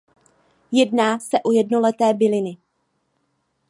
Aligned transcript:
Jedná 0.71 1.19
se 1.19 1.39
o 1.39 1.51
jednoleté 1.51 2.13
byliny. 2.13 2.57